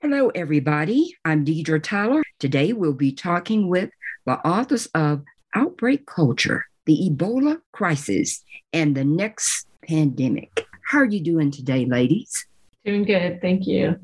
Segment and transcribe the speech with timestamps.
[0.00, 1.16] Hello, everybody.
[1.24, 2.22] I'm Deidre Tyler.
[2.38, 3.90] Today we'll be talking with
[4.26, 5.24] the authors of
[5.56, 10.68] Outbreak Culture, the Ebola Crisis, and the Next Pandemic.
[10.86, 12.46] How are you doing today, ladies?
[12.84, 13.40] Doing good.
[13.40, 13.96] Thank you.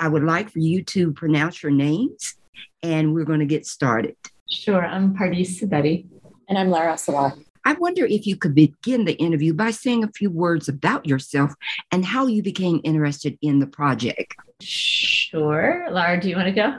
[0.00, 2.34] I would like for you to pronounce your names,
[2.82, 4.16] and we're going to get started.
[4.50, 4.84] Sure.
[4.84, 6.08] I'm Pardis Sabeti.
[6.48, 7.44] And I'm Lara Salahi.
[7.64, 11.54] I wonder if you could begin the interview by saying a few words about yourself
[11.92, 14.34] and how you became interested in the project.
[14.60, 15.88] Sure.
[15.90, 16.78] Laura, do you want to go?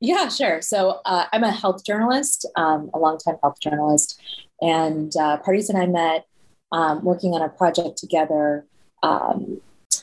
[0.00, 0.62] Yeah, sure.
[0.62, 4.20] So uh, I'm a health journalist, um, a longtime health journalist,
[4.60, 6.26] and uh, Pardis and I met
[6.70, 8.64] um, working on a project together
[9.02, 9.60] um,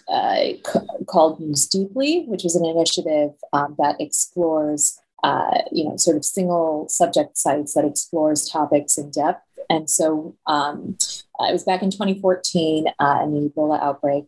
[0.09, 5.95] uh, c- called News Deeply, which is an initiative um, that explores, uh, you know,
[5.97, 9.44] sort of single subject sites that explores topics in depth.
[9.69, 10.97] And so um,
[11.39, 14.25] it was back in 2014 uh, in the Ebola outbreak,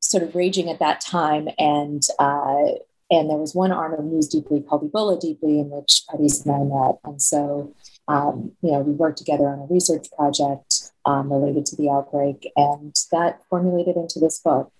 [0.00, 2.72] sort of raging at that time, and uh,
[3.10, 6.54] and there was one arm of News Deeply called Ebola Deeply, in which Pardis and
[6.54, 6.98] I met.
[7.04, 7.72] And so,
[8.08, 12.50] um, you know, we worked together on a research project um, related to the outbreak,
[12.56, 14.72] and that formulated into this book.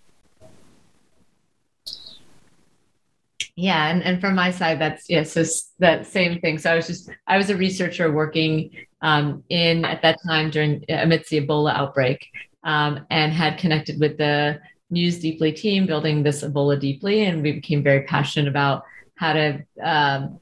[3.57, 5.45] Yeah, and, and from my side, that's yeah, so
[5.79, 6.59] that same thing.
[6.59, 8.71] So I was just I was a researcher working
[9.01, 12.27] um, in at that time during amidst the Ebola outbreak,
[12.65, 14.61] um, and had connected with the
[14.91, 18.83] News Deeply team building this Ebola Deeply, and we became very passionate about
[19.17, 20.41] how to um,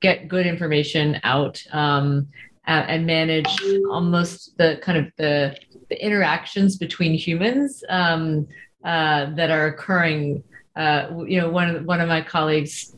[0.00, 2.28] get good information out um,
[2.66, 3.48] and manage
[3.90, 5.56] almost the kind of the,
[5.88, 8.46] the interactions between humans um,
[8.84, 10.42] uh, that are occurring
[10.76, 12.94] uh, you know, one of one of my colleagues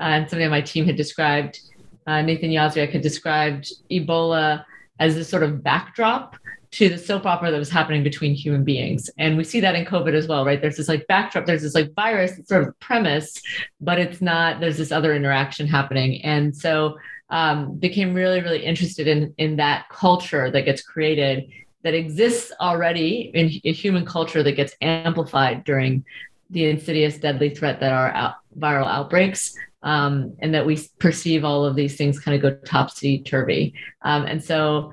[0.00, 1.60] uh, and somebody on my team had described
[2.06, 4.64] uh, Nathan Yozwiak had described Ebola
[4.98, 6.36] as this sort of backdrop
[6.70, 9.84] to the soap opera that was happening between human beings, and we see that in
[9.84, 10.60] COVID as well, right?
[10.60, 13.40] There's this like backdrop, there's this like virus sort of premise,
[13.80, 14.60] but it's not.
[14.60, 16.98] There's this other interaction happening, and so
[17.30, 21.50] um, became really really interested in in that culture that gets created
[21.84, 26.04] that exists already in, in human culture that gets amplified during
[26.50, 31.64] the insidious, deadly threat that are out, viral outbreaks, um, and that we perceive all
[31.64, 33.74] of these things kind of go topsy turvy.
[34.02, 34.92] Um, and so,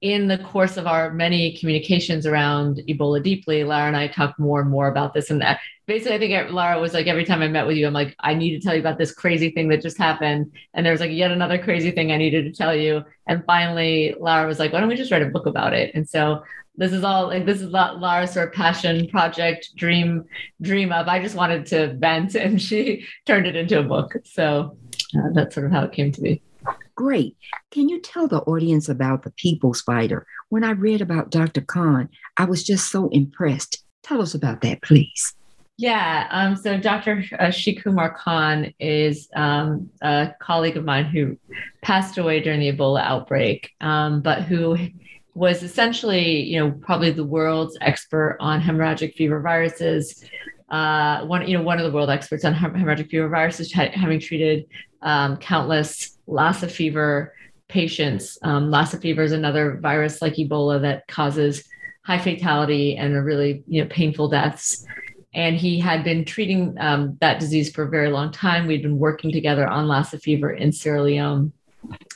[0.00, 4.60] in the course of our many communications around Ebola deeply, Lara and I talked more
[4.60, 5.30] and more about this.
[5.30, 7.92] And that basically, I think Lara was like, every time I met with you, I'm
[7.92, 10.52] like, I need to tell you about this crazy thing that just happened.
[10.74, 13.04] And there was like yet another crazy thing I needed to tell you.
[13.26, 15.94] And finally, Lara was like, why don't we just write a book about it?
[15.94, 16.42] And so
[16.76, 20.24] this is all like this is Lara's sort of passion project dream
[20.62, 21.06] dream of.
[21.06, 24.16] I just wanted to vent, and she turned it into a book.
[24.24, 24.76] So
[25.16, 26.42] uh, that's sort of how it came to be.
[27.02, 27.36] Great.
[27.72, 30.24] Can you tell the audience about the people spider?
[30.50, 31.60] When I read about Dr.
[31.60, 33.82] Khan, I was just so impressed.
[34.04, 35.34] Tell us about that, please.
[35.78, 36.28] Yeah.
[36.30, 37.24] Um, so Dr.
[37.40, 41.36] Uh, Sheik Humarr Khan is um, a colleague of mine who
[41.82, 44.76] passed away during the Ebola outbreak, um, but who
[45.34, 50.24] was essentially, you know, probably the world's expert on hemorrhagic fever viruses.
[50.72, 54.66] Uh, one, you know, one of the world experts on hemorrhagic fever viruses, having treated
[55.02, 57.34] um, countless Lassa fever
[57.68, 58.38] patients.
[58.42, 61.62] Um, Lassa fever is another virus like Ebola that causes
[62.04, 64.86] high fatality and really, you know, painful deaths.
[65.34, 68.66] and he had been treating um, that disease for a very long time.
[68.66, 71.52] We'd been working together on Lassa fever in Sierra Leone.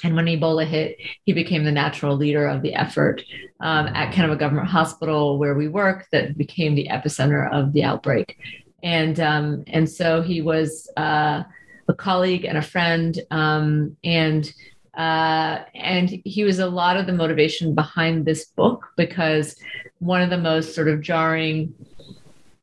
[0.05, 3.23] And when Ebola hit, he became the natural leader of the effort
[3.61, 7.73] um, at kind of a government hospital where we work that became the epicenter of
[7.73, 8.39] the outbreak.
[8.83, 11.43] And, um, and so he was uh,
[11.89, 13.19] a colleague and a friend.
[13.31, 14.53] Um, and
[14.97, 19.57] uh, and he was a lot of the motivation behind this book because
[19.99, 21.75] one of the most sort of jarring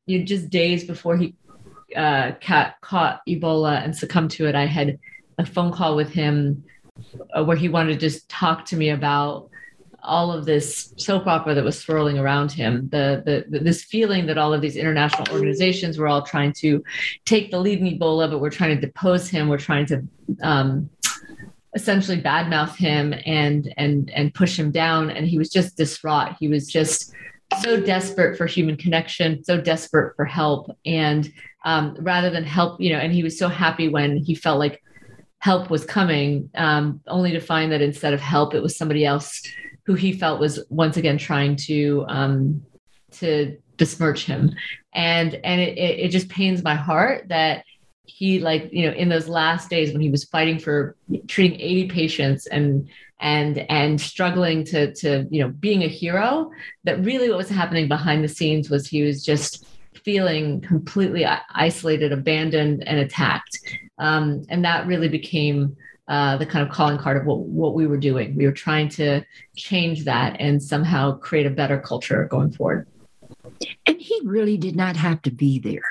[0.08, 1.36] you know, just days before he
[1.96, 5.00] uh, caught, caught Ebola and succumbed to it, I had
[5.38, 6.64] a phone call with him
[7.44, 9.50] where he wanted to just talk to me about
[10.06, 12.90] all of this soap opera that was swirling around him.
[12.92, 16.84] The, the, the, this feeling that all of these international organizations were all trying to
[17.26, 20.04] take the lead in ebola but we're trying to depose him we're trying to
[20.42, 20.90] um,
[21.76, 25.10] essentially badmouth him and and and push him down.
[25.10, 26.36] And he was just distraught.
[26.40, 27.14] He was just
[27.62, 30.76] so desperate for human connection, so desperate for help.
[30.86, 31.32] And
[31.66, 34.83] um, rather than help, you know, and he was so happy when he felt like
[35.44, 39.42] help was coming, um, only to find that instead of help, it was somebody else
[39.86, 42.64] who he felt was once again trying to um,
[43.12, 44.56] to besmirch him.
[44.94, 47.66] And and it, it just pains my heart that
[48.06, 50.96] he like you know in those last days when he was fighting for
[51.28, 52.88] treating 80 patients and
[53.20, 56.52] and and struggling to to you know being a hero
[56.86, 59.66] that really what was happening behind the scenes was he was just
[59.98, 63.60] feeling completely isolated abandoned and attacked.
[63.98, 65.76] Um, and that really became
[66.08, 68.36] uh, the kind of calling card of what, what we were doing.
[68.36, 69.24] We were trying to
[69.56, 72.88] change that and somehow create a better culture going forward.
[73.86, 75.84] And he really did not have to be there.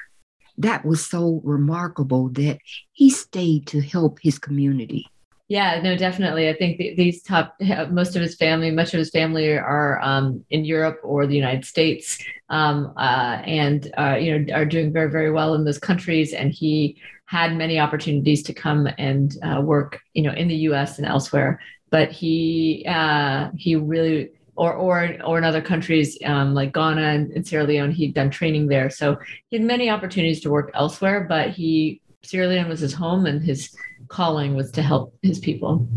[0.58, 2.58] That was so remarkable that
[2.92, 5.06] he stayed to help his community
[5.52, 6.48] yeah, no, definitely.
[6.48, 7.54] I think the, these top,
[7.90, 11.66] most of his family, much of his family are um, in Europe or the United
[11.66, 12.18] States,
[12.48, 16.32] um, uh, and uh, you know are doing very, very well in those countries.
[16.32, 16.96] And he
[17.26, 20.96] had many opportunities to come and uh, work, you know, in the U.S.
[20.96, 21.60] and elsewhere.
[21.90, 27.30] But he uh, he really or or or in other countries um, like Ghana and,
[27.32, 28.88] and Sierra Leone, he'd done training there.
[28.88, 29.18] So
[29.50, 33.42] he had many opportunities to work elsewhere, but he Sierra Leone was his home and
[33.42, 33.76] his
[34.12, 35.88] calling was to help his people.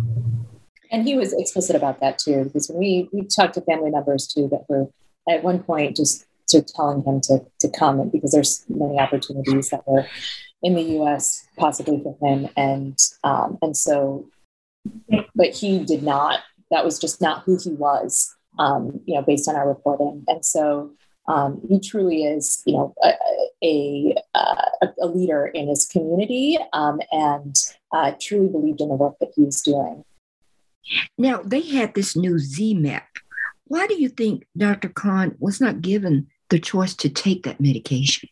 [0.91, 4.27] And he was explicit about that too, because when we we talked to family members
[4.27, 4.87] too that were
[5.29, 9.69] at one point just sort of telling him to to come, because there's many opportunities
[9.69, 10.05] that were
[10.63, 11.45] in the U.S.
[11.57, 14.27] possibly for him, and um, and so,
[15.35, 16.39] but he did not.
[16.71, 20.45] That was just not who he was, um, you know, based on our reporting, and
[20.45, 20.91] so
[21.27, 22.93] um, he truly is, you know,
[23.63, 27.55] a, a, a leader in his community um, and
[27.91, 30.03] uh, truly believed in the work that he was doing.
[31.17, 33.03] Now, they had this new ZMapp.
[33.65, 34.89] Why do you think Dr.
[34.89, 38.29] Khan was not given the choice to take that medication?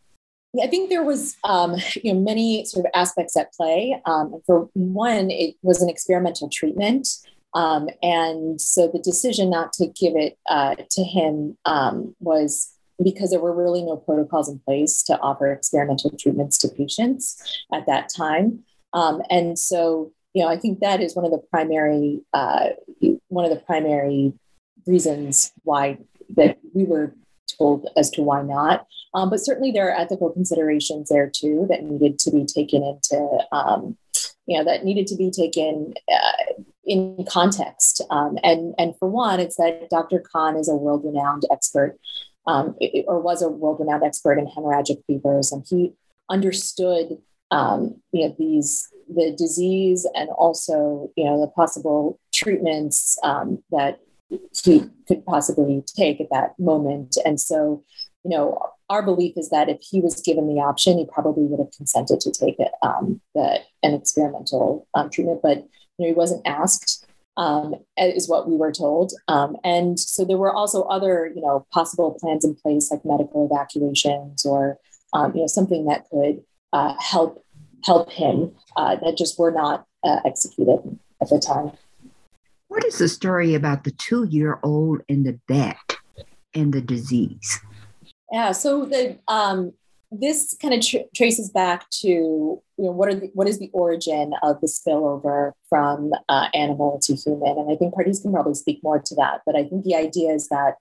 [0.62, 4.00] I think there was um, you know, many sort of aspects at play.
[4.06, 7.08] Um, for one, it was an experimental treatment.
[7.56, 13.32] Um, and so the decision not to give it uh, to him um, was because
[13.32, 17.42] there were really no protocols in place to offer experimental treatments to patients
[17.74, 18.64] at that time.
[18.94, 22.70] Um, and so, you know, I think that is one of the primary uh,
[23.30, 24.34] one of the primary
[24.86, 25.98] reasons why
[26.36, 27.16] that we were
[27.58, 28.88] told as to why not.
[29.14, 33.40] Um, but certainly there are ethical considerations there too that needed to be taken into,
[33.52, 33.96] um,
[34.48, 36.54] you know, that needed to be taken uh,
[36.84, 38.02] in context.
[38.10, 40.20] Um, and and for one, it's that Dr.
[40.20, 41.98] Khan is a world-renowned expert
[42.46, 42.76] um,
[43.08, 45.94] or was a world-renowned expert in hemorrhagic fevers, and he
[46.30, 47.18] understood
[47.52, 54.00] um, you know these the disease and also you know the possible treatments um, that
[54.64, 57.18] he could possibly take at that moment.
[57.26, 57.84] And so,
[58.24, 58.60] you know,
[58.90, 62.20] our belief is that if he was given the option, he probably would have consented
[62.22, 65.42] to take it, um, the, an experimental um, treatment.
[65.42, 65.58] But
[65.98, 67.06] you know, he wasn't asked
[67.38, 69.14] um, is what we were told.
[69.28, 73.46] Um, and so there were also other, you know, possible plans in place like medical
[73.52, 74.78] evacuations or,
[75.14, 77.44] um, you know, something that could uh, help
[77.86, 81.72] help him uh, that just were not uh, executed at the time.
[82.68, 85.98] What is the story about the two-year-old and the bat
[86.56, 87.60] and the disease?
[88.32, 89.74] Yeah, so the um,
[90.20, 93.70] this kind of tr- traces back to you know what are the, what is the
[93.74, 97.58] origin of the spillover from uh, animal to human?
[97.58, 100.32] And i think Pardis can probably speak more to that but i think the idea
[100.32, 100.76] is that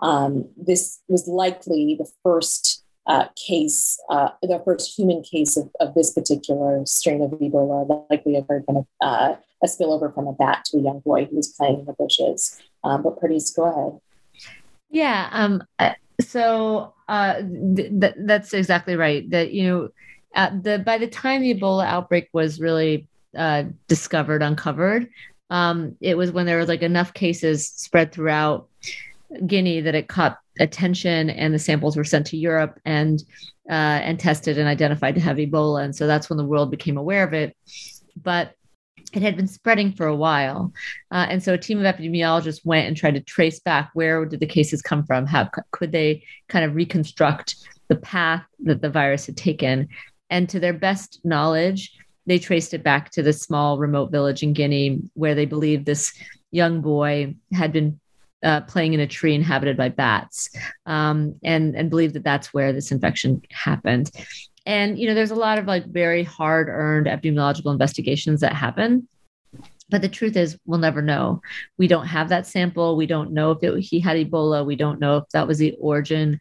[0.00, 5.94] um, this was likely the first uh, case uh, the first human case of, of,
[5.94, 10.78] this particular strain of ebola likely occurred from a, a spillover from a bat to
[10.78, 12.60] a young boy who was playing in the bushes.
[12.84, 14.00] Um, but Pardis go ahead.
[14.90, 15.62] Yeah, um,
[16.20, 17.42] so uh,
[17.76, 19.28] th- th- that's exactly right.
[19.30, 19.88] That you know,
[20.34, 25.08] at the by the time the Ebola outbreak was really uh, discovered, uncovered,
[25.50, 28.68] um, it was when there was like enough cases spread throughout
[29.46, 33.22] Guinea that it caught attention, and the samples were sent to Europe and
[33.70, 36.96] uh, and tested and identified to have Ebola, and so that's when the world became
[36.96, 37.56] aware of it.
[38.20, 38.54] But
[39.12, 40.72] it had been spreading for a while.
[41.10, 44.40] Uh, and so a team of epidemiologists went and tried to trace back where did
[44.40, 45.26] the cases come from?
[45.26, 47.56] How could they kind of reconstruct
[47.88, 49.88] the path that the virus had taken?
[50.30, 51.92] And to their best knowledge,
[52.26, 56.12] they traced it back to the small remote village in Guinea where they believed this
[56.50, 57.98] young boy had been
[58.42, 60.50] uh, playing in a tree inhabited by bats
[60.86, 64.10] um, and, and believed that that's where this infection happened.
[64.66, 69.08] And, you know, there's a lot of like very hard earned epidemiological investigations that happen.
[69.90, 71.42] But the truth is, we'll never know.
[71.76, 72.96] We don't have that sample.
[72.96, 74.64] We don't know if it, he had Ebola.
[74.64, 76.40] We don't know if that was the origin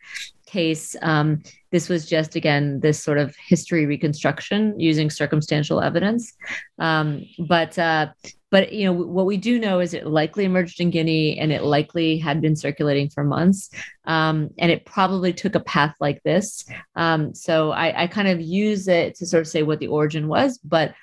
[0.52, 0.96] case.
[1.02, 1.42] Um,
[1.72, 6.34] this was just, again, this sort of history reconstruction using circumstantial evidence.
[6.80, 8.08] Um, but uh,
[8.52, 11.64] but you know what we do know is it likely emerged in Guinea and it
[11.64, 13.70] likely had been circulating for months,
[14.06, 16.66] um, and it probably took a path like this.
[16.96, 20.28] Um, so I, I kind of use it to sort of say what the origin
[20.28, 20.94] was, but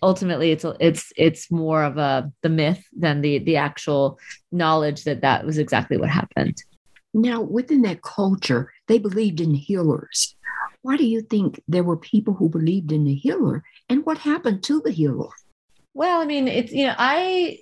[0.00, 4.18] ultimately it's it's it's more of a the myth than the the actual
[4.52, 6.62] knowledge that that was exactly what happened.
[7.14, 10.34] Now, within that culture, they believed in healers.
[10.82, 14.62] Why do you think there were people who believed in the healer, and what happened
[14.64, 15.28] to the healer?
[15.94, 17.58] Well, I mean, it's, you know, I,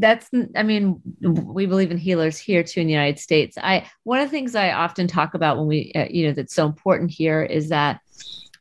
[0.00, 3.58] that's, I mean, we believe in healers here too in the United States.
[3.58, 6.54] I, one of the things I often talk about when we, uh, you know, that's
[6.54, 8.00] so important here is that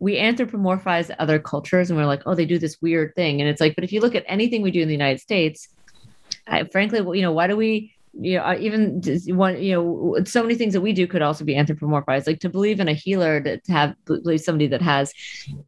[0.01, 3.39] we anthropomorphize other cultures and we're like, oh, they do this weird thing.
[3.39, 5.69] And it's like, but if you look at anything we do in the United States,
[6.45, 10.55] I, frankly, you know, why do we you know, even one, you know, so many
[10.55, 12.27] things that we do could also be anthropomorphized.
[12.27, 15.13] Like to believe in a healer, to, to have believe somebody that has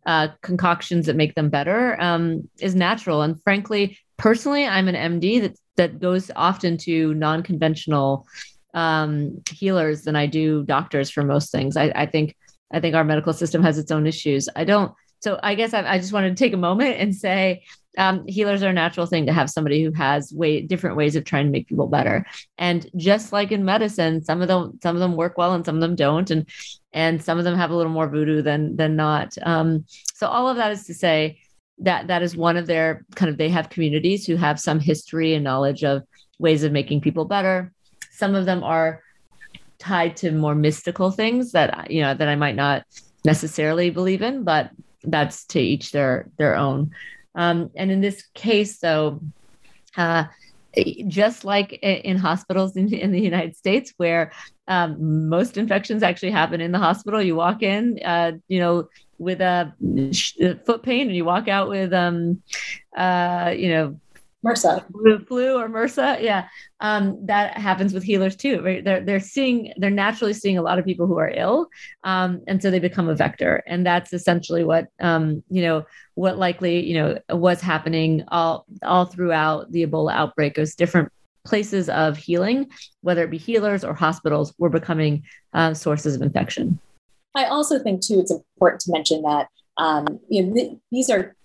[0.06, 3.22] uh, concoctions that make them better um, is natural.
[3.22, 8.26] And frankly, personally, I'm an MD that that goes often to non-conventional
[8.74, 11.78] um, healers than I do doctors for most things.
[11.78, 12.36] I, I think
[12.72, 14.50] I think our medical system has its own issues.
[14.56, 14.94] I don't.
[15.20, 17.64] So I guess I, I just wanted to take a moment and say
[17.98, 21.26] um, healers are a natural thing to have somebody who has way different ways of
[21.26, 22.26] trying to make people better.
[22.58, 25.76] And just like in medicine, some of them some of them work well and some
[25.76, 26.48] of them don't, and
[26.94, 29.36] and some of them have a little more voodoo than than not.
[29.42, 31.40] Um, so all of that is to say
[31.80, 35.34] that that is one of their kind of they have communities who have some history
[35.34, 36.04] and knowledge of
[36.40, 37.74] ways of making people better.
[38.12, 39.02] Some of them are
[39.80, 42.84] tied to more mystical things that you know that I might not
[43.26, 44.70] necessarily believe in, but
[45.04, 46.92] that's to each their their own.
[47.38, 49.22] Um, and in this case, though,
[49.96, 50.26] uh,
[51.08, 54.32] just like in hospitals in, in, the United States, where
[54.68, 59.42] um, most infections actually happen in the hospital, you walk in, uh, you know, with
[59.42, 59.74] a
[60.66, 62.42] foot pain, and you walk out with, um,
[62.96, 64.00] uh, you know,
[64.48, 65.28] MRSA.
[65.28, 66.22] Flu or MRSA.
[66.22, 66.48] Yeah.
[66.80, 68.84] Um, that happens with healers too, right?
[68.84, 71.68] They're, they're seeing, they're naturally seeing a lot of people who are ill.
[72.04, 73.64] Um, and so they become a vector.
[73.68, 75.86] And that's essentially what, um, you know,
[76.16, 81.12] what likely, you know, was happening all, all throughout the Ebola outbreak was different
[81.46, 82.70] places of healing,
[83.02, 85.24] whether it be healers or hospitals were becoming
[85.54, 86.80] uh, sources of infection.
[87.36, 91.36] I also think too, it's important to mention that, um, you know, th- these are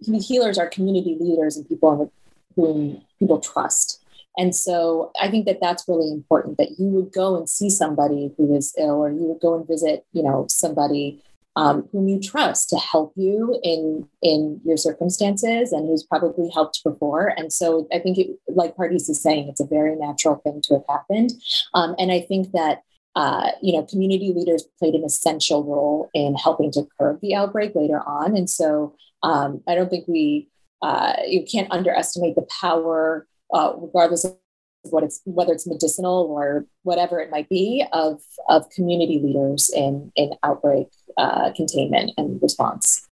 [0.00, 2.10] healers are community leaders and people
[2.56, 4.00] whom people trust.
[4.38, 8.32] And so I think that that's really important that you would go and see somebody
[8.36, 11.22] who is ill, or you would go and visit, you know, somebody
[11.54, 16.82] um, whom you trust to help you in in your circumstances and who's probably helped
[16.82, 17.34] before.
[17.36, 20.74] And so I think, it, like Pardis is saying, it's a very natural thing to
[20.74, 21.32] have happened.
[21.74, 22.80] Um, and I think that
[23.14, 27.74] uh, you know, community leaders played an essential role in helping to curb the outbreak
[27.74, 28.34] later on.
[28.34, 30.48] And so um, I don't think we
[30.82, 34.36] uh, you can't underestimate the power, uh, regardless of
[34.82, 40.10] what it's whether it's medicinal or whatever it might be, of of community leaders in
[40.16, 43.08] in outbreak uh, containment and response.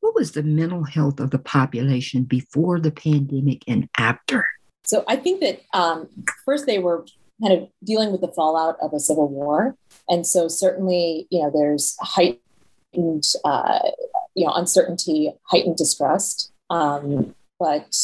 [0.00, 4.46] What was the mental health of the population before the pandemic and after?
[4.84, 6.08] So I think that um,
[6.44, 7.06] first they were
[7.42, 9.76] kind of dealing with the fallout of a civil war,
[10.08, 13.90] and so certainly you know there's heightened uh,
[14.38, 16.52] you know uncertainty, heightened distrust.
[16.70, 17.94] Um, but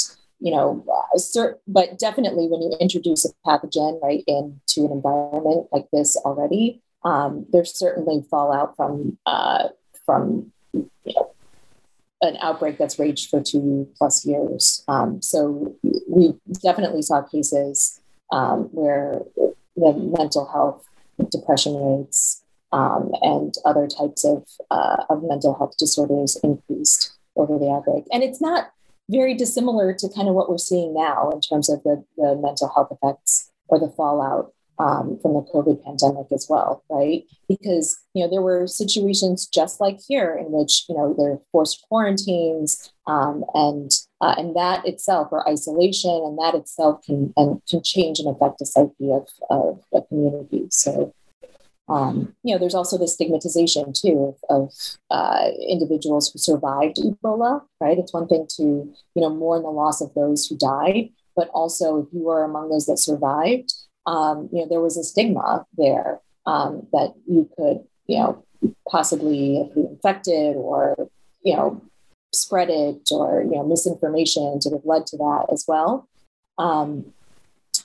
[0.40, 5.86] you know, uh, but definitely when you introduce a pathogen right into an environment like
[5.92, 9.68] this already, um, there's certainly fallout from uh,
[10.04, 11.30] from you know
[12.20, 14.82] an outbreak that's raged for two plus years.
[14.88, 15.76] Um, so
[16.08, 18.00] we definitely saw cases
[18.32, 19.20] um, where
[19.76, 20.84] the mental health
[21.30, 22.43] depression rates
[22.74, 28.04] um, and other types of, uh, of mental health disorders increased over the outbreak.
[28.12, 28.70] And it's not
[29.08, 32.70] very dissimilar to kind of what we're seeing now in terms of the, the mental
[32.74, 37.22] health effects or the fallout um, from the COVID pandemic as well, right?
[37.48, 41.42] Because you know there were situations just like here in which you know there are
[41.52, 47.62] forced quarantines, um, and uh, and that itself, or isolation, and that itself can and
[47.70, 50.66] can change and affect the psyche of, of a community.
[50.72, 51.14] So.
[51.88, 54.74] Um, you know, there's also the stigmatization too of, of
[55.10, 57.98] uh, individuals who survived Ebola, right?
[57.98, 61.98] It's one thing to, you know, mourn the loss of those who died, but also
[61.98, 63.72] if you were among those that survived,
[64.06, 68.44] um, you know, there was a stigma there um, that you could, you know,
[68.88, 71.08] possibly be infected or,
[71.42, 71.82] you know,
[72.32, 76.08] spread it or, you know, misinformation sort of led to that as well.
[76.58, 77.12] Um,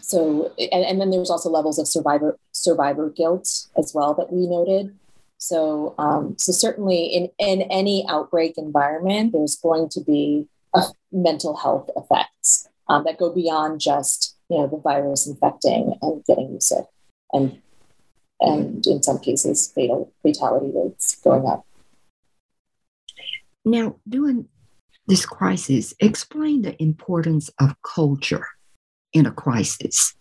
[0.01, 4.48] so, and, and then there's also levels of survivor survivor guilt as well that we
[4.48, 4.96] noted.
[5.38, 10.48] So, um, so certainly in, in any outbreak environment, there's going to be
[11.12, 16.51] mental health effects um, that go beyond just you know the virus infecting and getting
[16.53, 16.86] you sick
[17.34, 17.62] and
[18.41, 21.65] and in some cases fatal fatality rates going up
[23.65, 24.48] now during
[25.08, 28.48] this crisis explain the importance of culture
[29.13, 30.16] in a crisis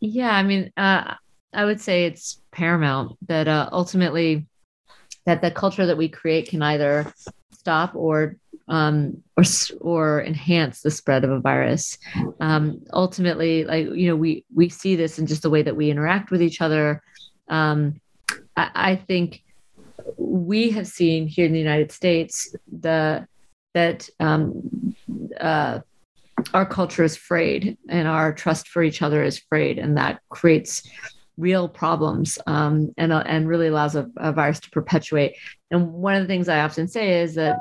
[0.00, 1.14] yeah i mean uh,
[1.52, 4.46] i would say it's paramount that uh, ultimately
[5.26, 7.12] that the culture that we create can either
[7.52, 8.36] stop or
[8.68, 9.44] um, or
[9.80, 11.98] or enhance the spread of a virus.
[12.40, 15.90] Um, ultimately, like you know, we we see this in just the way that we
[15.90, 17.02] interact with each other.
[17.48, 18.00] Um,
[18.56, 19.42] I, I think
[20.16, 23.26] we have seen here in the United States the
[23.74, 24.94] that um,
[25.40, 25.80] uh,
[26.52, 30.88] our culture is frayed and our trust for each other is frayed, and that creates
[31.36, 35.36] real problems um, and uh, and really allows a, a virus to perpetuate.
[35.70, 37.58] And one of the things I often say is that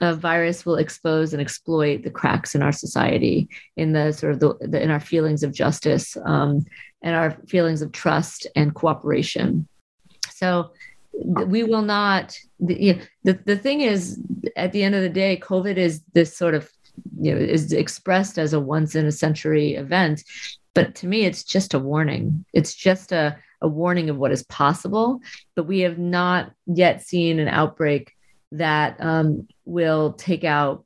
[0.00, 4.40] a virus will expose and exploit the cracks in our society in the sort of
[4.40, 6.64] the, the in our feelings of justice um,
[7.02, 9.66] and our feelings of trust and cooperation
[10.30, 10.72] so
[11.12, 14.20] we will not the, the, the thing is
[14.56, 16.70] at the end of the day covid is this sort of
[17.20, 20.24] you know is expressed as a once in a century event.
[20.74, 22.44] But to me it's just a warning.
[22.52, 25.20] It's just a, a warning of what is possible.
[25.54, 28.12] But we have not yet seen an outbreak
[28.52, 30.84] that um, will take out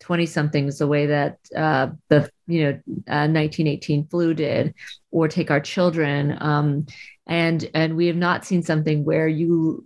[0.00, 2.70] 20 somethings the way that uh, the you know
[3.08, 4.74] uh, 1918 flu did
[5.10, 6.36] or take our children.
[6.40, 6.86] Um,
[7.26, 9.84] and and we have not seen something where you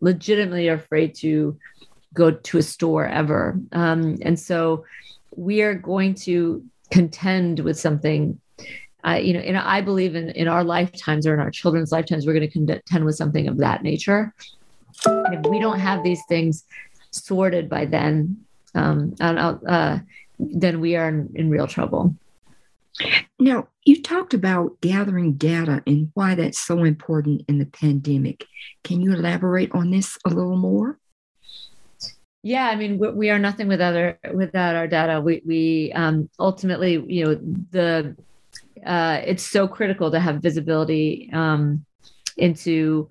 [0.00, 1.58] legitimately are afraid to
[2.14, 4.84] go to a store ever um, and so
[5.36, 8.38] we are going to contend with something
[9.06, 12.26] uh, you know, and I believe in in our lifetimes or in our children's lifetimes,
[12.26, 14.32] we're going to contend with something of that nature.
[15.04, 16.64] And if we don't have these things
[17.10, 19.98] sorted by then, um, uh,
[20.38, 22.14] then we are in, in real trouble.
[23.38, 28.46] Now, you talked about gathering data and why that's so important in the pandemic.
[28.84, 30.98] Can you elaborate on this a little more?
[32.46, 35.18] Yeah, I mean, we are nothing without our without our data.
[35.18, 37.34] We we um, ultimately, you know,
[37.70, 38.14] the
[38.84, 41.86] uh, it's so critical to have visibility um,
[42.36, 43.08] into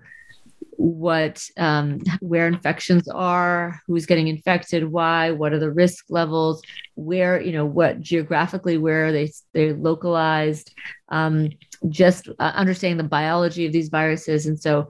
[0.77, 6.61] what um, where infections are who's getting infected why what are the risk levels
[6.95, 10.73] where you know what geographically where are they they're localized
[11.09, 11.49] um,
[11.89, 14.89] just uh, understanding the biology of these viruses and so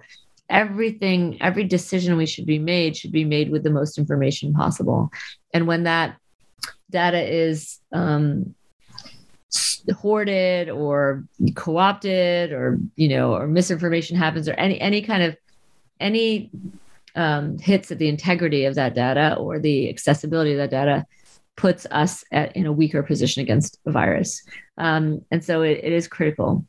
[0.49, 5.10] everything every decision we should be made should be made with the most information possible
[5.53, 6.17] and when that
[6.89, 8.53] data is um,
[9.95, 11.23] hoarded or
[11.56, 15.36] co-opted or you know or misinformation happens or any any kind of
[15.99, 16.49] any
[17.15, 21.06] um, hits at the integrity of that data or the accessibility of that data
[21.56, 24.43] puts us at, in a weaker position against a virus.
[24.77, 26.65] Um, and so it, it is critical.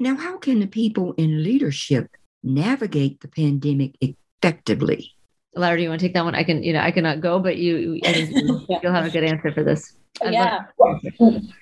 [0.00, 2.10] Now, how can the people in leadership
[2.44, 5.12] navigate the pandemic effectively?
[5.56, 6.34] Lara, do you want to take that one?
[6.34, 9.52] I can, you know, I cannot go, but you, you will have a good answer
[9.52, 9.96] for this.
[10.22, 10.60] I'd yeah.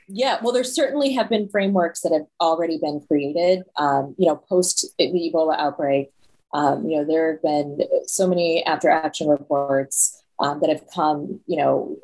[0.09, 0.39] yeah.
[0.43, 3.63] Well, there certainly have been frameworks that have already been created.
[3.77, 6.13] Um, you know, post the Ebola outbreak,
[6.53, 11.41] um, you know, there have been so many after action reports um, that have come,
[11.47, 11.97] you know,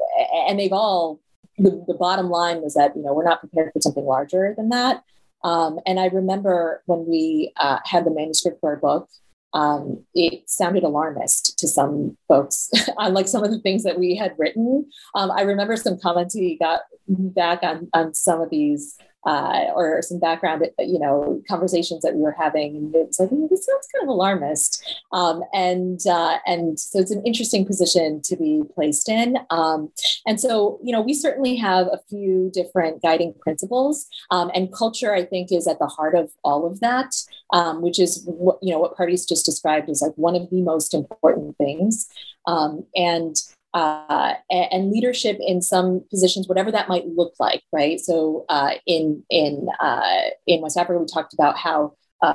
[0.48, 1.20] and they've all,
[1.58, 4.70] the, the bottom line was that, you know, we're not prepared for something larger than
[4.70, 5.02] that.
[5.44, 9.08] Um, and I remember when we uh, had the manuscript for our book,
[9.54, 14.34] um, it sounded alarmist to some folks, unlike some of the things that we had
[14.38, 14.90] written.
[15.14, 20.00] Um, I remember some comments we got back on, on some of these uh, or
[20.02, 24.02] some background, you know, conversations that we were having, and it's like this sounds kind
[24.02, 29.36] of alarmist, um, and uh, and so it's an interesting position to be placed in.
[29.50, 29.90] Um,
[30.26, 35.12] and so, you know, we certainly have a few different guiding principles, um, and culture,
[35.14, 37.14] I think, is at the heart of all of that,
[37.52, 40.62] um, which is what you know what Pardis just described as like one of the
[40.62, 42.08] most important things,
[42.46, 43.36] um, and
[43.74, 48.00] uh, and leadership in some positions, whatever that might look like, right?
[48.00, 52.34] So uh, in in uh, in West Africa, we talked about how uh,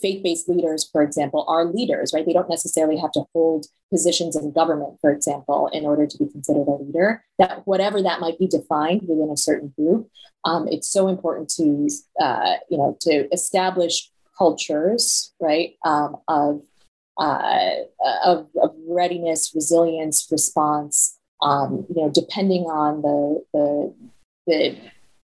[0.00, 2.26] faith-based leaders, for example, are leaders, right?
[2.26, 6.28] They don't necessarily have to hold positions in government, for example, in order to be
[6.28, 7.24] considered a leader.
[7.38, 10.10] That whatever that might be defined within a certain group,
[10.44, 11.88] um, it's so important to
[12.20, 16.62] uh, you know to establish cultures, right, um, of
[17.18, 17.70] uh,
[18.24, 21.18] of, of, readiness, resilience, response.
[21.42, 23.94] Um, you know, depending on the, the,
[24.46, 24.76] the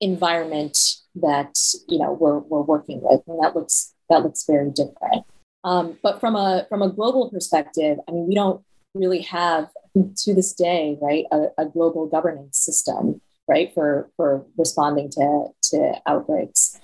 [0.00, 0.78] environment
[1.14, 1.56] that
[1.88, 5.24] you know we're, we're working with, and that looks that looks very different.
[5.62, 8.62] Um, but from a from a global perspective, I mean, we don't
[8.94, 15.08] really have to this day, right, a, a global governance system, right, for for responding
[15.10, 16.78] to to outbreaks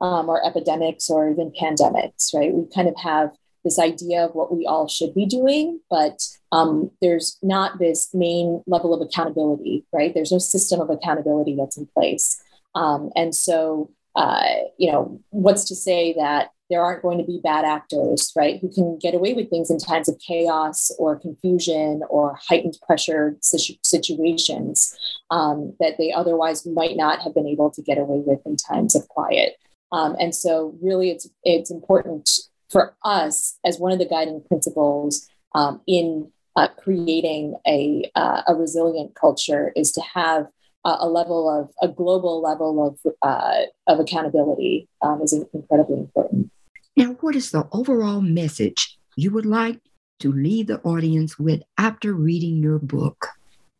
[0.00, 2.52] um, or epidemics or even pandemics, right.
[2.52, 3.30] We kind of have
[3.66, 8.62] this idea of what we all should be doing, but um, there's not this main
[8.68, 10.14] level of accountability, right?
[10.14, 12.40] There's no system of accountability that's in place.
[12.76, 17.40] Um, and so, uh, you know, what's to say that there aren't going to be
[17.42, 22.02] bad actors, right, who can get away with things in times of chaos or confusion
[22.08, 24.96] or heightened pressure situations
[25.32, 28.94] um, that they otherwise might not have been able to get away with in times
[28.94, 29.56] of quiet.
[29.90, 32.30] Um, and so, really, it's it's important
[32.70, 38.54] for us as one of the guiding principles um, in uh, creating a, uh, a
[38.54, 40.46] resilient culture is to have
[40.84, 46.50] uh, a level of a global level of, uh, of accountability um, is incredibly important.
[46.96, 49.80] Now, what is the overall message you would like
[50.20, 53.28] to leave the audience with after reading your book?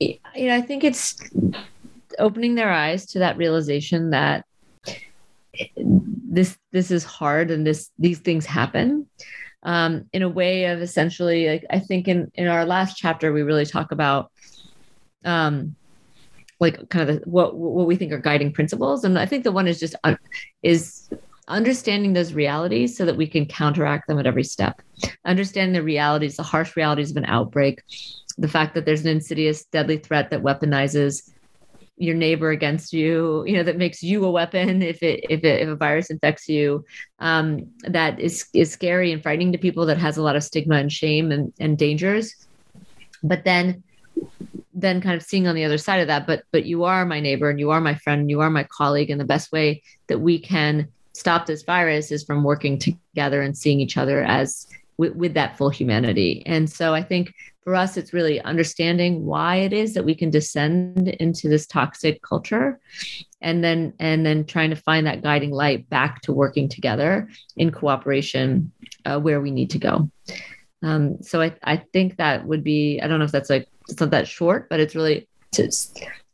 [0.00, 1.16] You know, I think it's
[2.18, 4.44] opening their eyes to that realization that
[5.76, 9.06] this this is hard and this these things happen
[9.62, 13.42] um, in a way of essentially like i think in in our last chapter we
[13.42, 14.30] really talk about
[15.24, 15.74] um
[16.58, 19.04] like kind of the, what what we think are guiding principles.
[19.04, 20.16] And i think the one is just uh,
[20.62, 21.08] is
[21.48, 24.82] understanding those realities so that we can counteract them at every step.
[25.24, 27.82] Understanding the realities the harsh realities of an outbreak
[28.38, 31.30] the fact that there's an insidious deadly threat that weaponizes
[31.98, 35.62] your neighbor against you you know that makes you a weapon if it if, it,
[35.62, 36.84] if a virus infects you.
[37.18, 40.76] Um, that is is scary and frightening to people that has a lot of stigma
[40.76, 42.34] and shame and, and dangers.
[43.22, 43.82] But then
[44.74, 47.18] then kind of seeing on the other side of that but but you are my
[47.18, 49.10] neighbor and you are my friend and you are my colleague.
[49.10, 53.56] And the best way that we can stop this virus is from working together and
[53.56, 54.66] seeing each other as
[54.98, 56.42] with, with that full humanity.
[56.46, 57.32] And so i think
[57.66, 62.22] for us it's really understanding why it is that we can descend into this toxic
[62.22, 62.78] culture
[63.40, 67.72] and then and then trying to find that guiding light back to working together in
[67.72, 68.70] cooperation
[69.04, 70.08] uh, where we need to go.
[70.82, 74.00] Um, so I, I think that would be i don't know if that's like it's
[74.00, 75.68] not that short but it's really to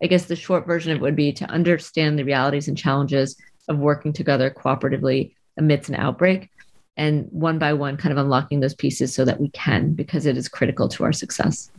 [0.03, 3.37] i guess the short version of it would be to understand the realities and challenges
[3.69, 6.51] of working together cooperatively amidst an outbreak
[6.97, 10.37] and one by one kind of unlocking those pieces so that we can because it
[10.37, 11.71] is critical to our success.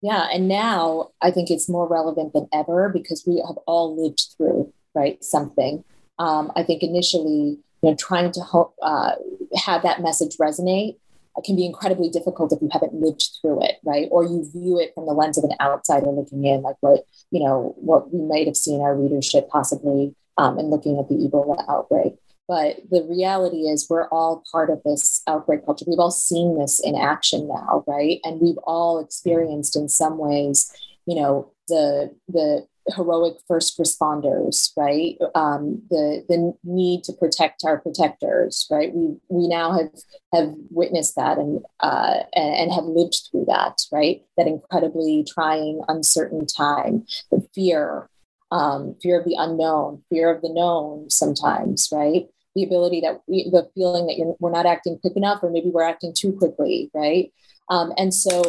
[0.00, 4.26] Yeah and now i think it's more relevant than ever because we have all lived
[4.36, 5.84] through right something.
[6.18, 9.12] Um, i think initially you know trying to help, uh,
[9.56, 10.96] have that message resonate
[11.44, 14.08] can be incredibly difficult if you haven't lived through it right?
[14.10, 17.44] Or you view it from the lens of an outsider looking in like what you
[17.44, 21.64] know what we might have seen our readership possibly um, in looking at the ebola
[21.68, 22.14] outbreak
[22.48, 25.84] but the reality is, we're all part of this outbreak culture.
[25.86, 28.20] We've all seen this in action now, right?
[28.24, 30.72] And we've all experienced, in some ways,
[31.06, 35.18] you know, the the heroic first responders, right?
[35.34, 38.94] Um, the the need to protect our protectors, right?
[38.94, 39.90] We we now have
[40.32, 44.22] have witnessed that and uh, and, have lived through that, right?
[44.38, 48.08] That incredibly trying, uncertain time, the fear,
[48.50, 52.26] um, fear of the unknown, fear of the known, sometimes, right?
[52.54, 55.70] The ability that we, the feeling that you're, we're not acting quick enough, or maybe
[55.70, 57.32] we're acting too quickly, right?
[57.68, 58.44] Um, and so,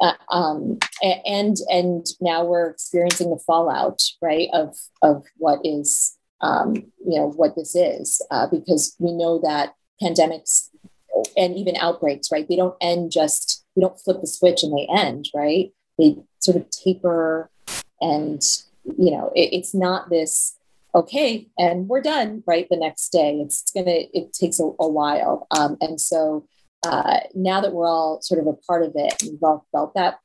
[0.00, 6.74] uh, um, and and now we're experiencing the fallout, right, of of what is, um,
[6.74, 10.70] you know, what this is, uh, because we know that pandemics
[11.36, 14.88] and even outbreaks, right, they don't end just we don't flip the switch and they
[14.92, 15.72] end, right?
[15.98, 17.50] They sort of taper,
[18.00, 18.42] and
[18.84, 20.56] you know, it, it's not this
[20.94, 22.66] okay, and we're done, right?
[22.68, 23.40] The next day.
[23.40, 25.46] It's to, it takes a, a while.
[25.50, 26.46] Um, and so
[26.86, 30.18] uh, now that we're all sort of a part of it, we've all felt that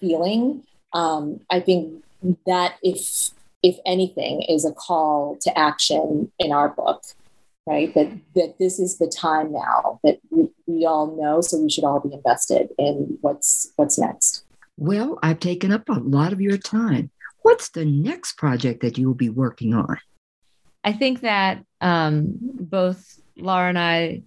[0.00, 0.64] feeling.
[0.92, 2.02] Um, I think
[2.46, 3.30] that if,
[3.62, 7.02] if anything, is a call to action in our book
[7.66, 7.94] right?
[7.94, 11.84] That that this is the time now that we, we all know, so we should
[11.84, 14.44] all be invested in what's what's next.
[14.76, 17.10] Well, I've taken up a lot of your time.
[17.42, 19.98] What's the next project that you will be working on?
[20.84, 24.22] I think that um, both Laura and I,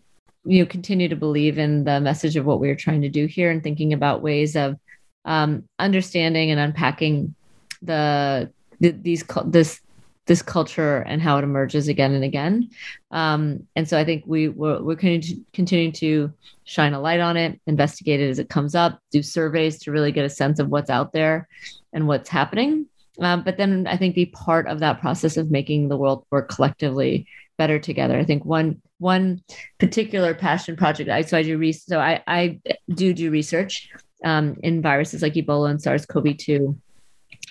[0.46, 3.26] you know, continue to believe in the message of what we are trying to do
[3.26, 4.78] here, and thinking about ways of
[5.26, 7.36] um, understanding and unpacking
[7.82, 9.82] the, the these this
[10.28, 12.70] this culture and how it emerges again and again.
[13.12, 17.60] Um, and so I think we we're, we're continuing to shine a light on it,
[17.68, 20.90] investigate it as it comes up, do surveys to really get a sense of what's
[20.90, 21.48] out there
[21.94, 22.88] and what's happening.
[23.20, 26.50] Um, but then I think be part of that process of making the world work
[26.50, 28.18] collectively better together.
[28.18, 29.42] I think one one
[29.78, 33.90] particular passion project I so I do re- so I I do do research
[34.24, 36.76] um, in viruses like Ebola and SARS-CoV-2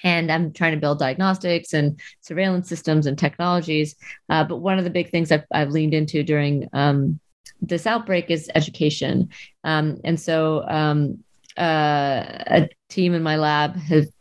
[0.03, 3.96] and I'm trying to build diagnostics and surveillance systems and technologies.
[4.29, 7.20] Uh, but one of the big things I've, I've leaned into during um,
[7.61, 9.31] this outbreak is education.
[9.64, 11.24] Um, and so um,
[11.57, 14.12] uh, a team in my lab has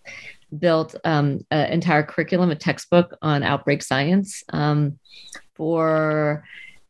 [0.60, 5.00] built um, an entire curriculum, a textbook on outbreak science um,
[5.56, 6.44] for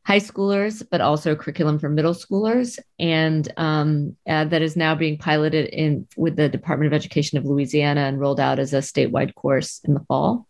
[0.05, 5.17] high schoolers, but also curriculum for middle schoolers, and um, uh, that is now being
[5.17, 9.33] piloted in with the Department of Education of Louisiana and rolled out as a statewide
[9.35, 10.45] course in the fall.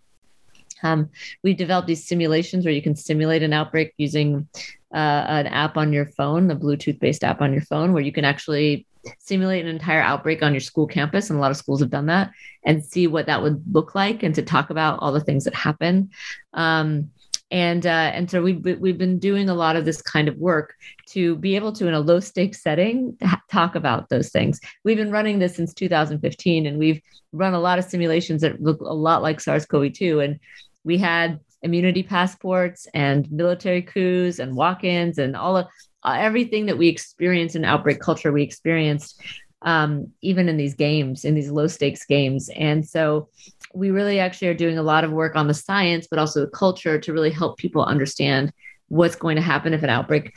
[0.81, 1.09] Um,
[1.43, 4.47] we developed these simulations where you can simulate an outbreak using
[4.93, 8.25] uh, an app on your phone, a Bluetooth-based app on your phone, where you can
[8.25, 8.85] actually
[9.19, 12.07] simulate an entire outbreak on your school campus, and a lot of schools have done
[12.07, 12.31] that,
[12.63, 15.53] and see what that would look like, and to talk about all the things that
[15.53, 16.09] happen.
[16.53, 17.11] Um,
[17.51, 20.73] and uh, and so we've we've been doing a lot of this kind of work
[21.09, 23.15] to be able to in a low stakes setting
[23.51, 24.59] talk about those things.
[24.83, 26.99] We've been running this since 2015, and we've
[27.31, 30.39] run a lot of simulations that look a lot like SARS-CoV-2, and
[30.83, 35.67] we had immunity passports and military coups and walk-ins and all of
[36.03, 39.21] uh, everything that we experience in outbreak culture we experienced
[39.63, 42.49] um, even in these games in these low stakes games.
[42.55, 43.29] And so
[43.73, 46.51] we really actually are doing a lot of work on the science, but also the
[46.51, 48.51] culture to really help people understand
[48.89, 50.33] what's going to happen if an outbreak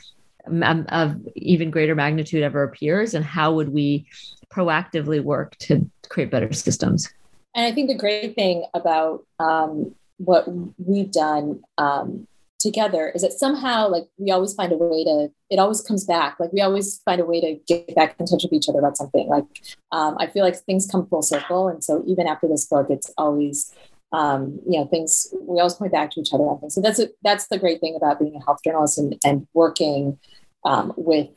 [0.89, 4.07] of even greater magnitude ever appears and how would we
[4.49, 7.09] proactively work to create better systems.
[7.53, 10.45] And i think the great thing about um, what
[10.77, 12.27] we've done um,
[12.59, 16.39] together is that somehow like we always find a way to it always comes back.
[16.39, 18.97] Like we always find a way to get back in touch with each other about
[18.97, 19.27] something.
[19.27, 19.45] Like
[19.91, 21.67] um, i feel like things come full circle.
[21.67, 23.73] And so even after this book it's always
[24.11, 26.75] um, you know things we always point back to each other on things.
[26.75, 30.17] So that's a, that's the great thing about being a health journalist and, and working
[30.63, 31.29] um, with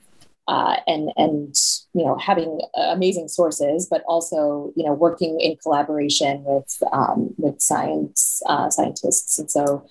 [0.49, 1.55] uh, and and
[1.95, 7.61] you know having amazing sources, but also you know working in collaboration with um, with
[7.61, 9.87] science uh, scientists, and so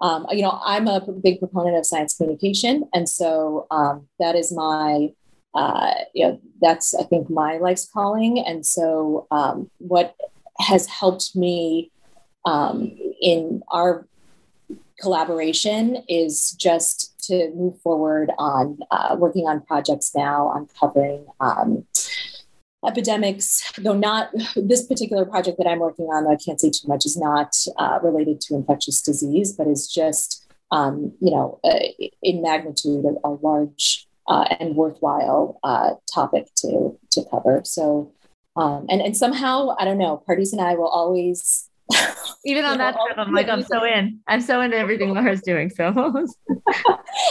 [0.00, 4.52] um, you know, I'm a big proponent of science communication, and so um, that is
[4.52, 5.08] my,
[5.54, 8.38] uh, you know, that's I think my life's calling.
[8.38, 10.14] And so, um, what
[10.58, 11.90] has helped me
[12.44, 14.06] um, in our
[15.00, 21.86] collaboration is just to move forward on uh, working on projects now on covering um,
[22.86, 27.04] epidemics, though not this particular project that I'm working on, I can't say too much,
[27.06, 31.78] is not uh, related to infectious disease, but is just, um, you know, uh,
[32.22, 37.62] in magnitude a, a large uh, and worthwhile uh, topic to, to cover.
[37.64, 38.12] So,
[38.56, 41.69] um, and, and somehow, I don't know, Pardis and I will always
[42.44, 44.20] even on that trip, I'm like, I'm so in.
[44.26, 45.70] I'm so into everything Laura's doing.
[45.70, 45.86] So,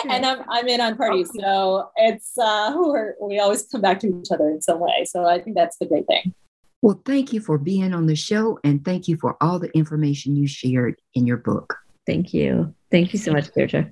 [0.10, 1.30] and I'm I'm in on Pardis.
[1.39, 5.06] So it's uh, we're, we always come back to each other in some way.
[5.06, 6.34] So I think that's the great thing.
[6.82, 10.36] Well, thank you for being on the show, and thank you for all the information
[10.36, 11.76] you shared in your book.
[12.06, 12.74] Thank you.
[12.89, 13.91] Thank you so much, Deirdre.